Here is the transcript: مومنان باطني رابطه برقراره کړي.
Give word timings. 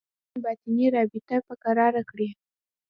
مومنان 0.03 0.39
باطني 0.43 0.85
رابطه 0.95 1.35
برقراره 1.47 2.01
کړي. 2.09 2.29